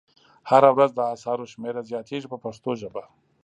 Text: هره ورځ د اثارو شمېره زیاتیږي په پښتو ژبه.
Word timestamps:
هره 0.49 0.69
ورځ 0.75 0.91
د 0.95 0.99
اثارو 1.15 1.45
شمېره 1.53 1.81
زیاتیږي 1.89 2.27
په 2.33 2.37
پښتو 2.43 2.69
ژبه. 2.81 3.03